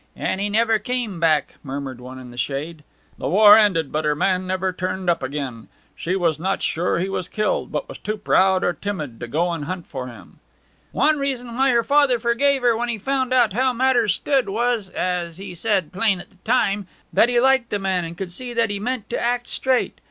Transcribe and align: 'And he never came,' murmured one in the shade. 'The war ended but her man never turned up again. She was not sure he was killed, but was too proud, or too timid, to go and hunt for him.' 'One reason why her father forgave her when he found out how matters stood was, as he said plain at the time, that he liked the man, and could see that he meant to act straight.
'And 0.15 0.41
he 0.41 0.49
never 0.49 0.79
came,' 0.79 1.23
murmured 1.61 2.01
one 2.01 2.17
in 2.17 2.31
the 2.31 2.35
shade. 2.37 2.83
'The 3.19 3.29
war 3.29 3.55
ended 3.55 3.91
but 3.91 4.03
her 4.03 4.15
man 4.15 4.47
never 4.47 4.73
turned 4.73 5.11
up 5.11 5.21
again. 5.21 5.67
She 5.95 6.15
was 6.15 6.39
not 6.39 6.63
sure 6.63 6.97
he 6.97 7.07
was 7.07 7.27
killed, 7.27 7.71
but 7.71 7.87
was 7.87 7.99
too 7.99 8.17
proud, 8.17 8.63
or 8.63 8.73
too 8.73 8.79
timid, 8.81 9.19
to 9.19 9.27
go 9.27 9.51
and 9.51 9.65
hunt 9.65 9.85
for 9.85 10.07
him.' 10.07 10.39
'One 10.91 11.19
reason 11.19 11.55
why 11.55 11.69
her 11.69 11.83
father 11.83 12.17
forgave 12.17 12.63
her 12.63 12.75
when 12.75 12.89
he 12.89 12.97
found 12.97 13.31
out 13.31 13.53
how 13.53 13.73
matters 13.73 14.15
stood 14.15 14.49
was, 14.49 14.89
as 14.89 15.37
he 15.37 15.53
said 15.53 15.93
plain 15.93 16.19
at 16.19 16.31
the 16.31 16.37
time, 16.37 16.87
that 17.13 17.29
he 17.29 17.39
liked 17.39 17.69
the 17.69 17.77
man, 17.77 18.03
and 18.03 18.17
could 18.17 18.31
see 18.31 18.55
that 18.55 18.71
he 18.71 18.79
meant 18.79 19.07
to 19.11 19.21
act 19.21 19.45
straight. 19.45 19.99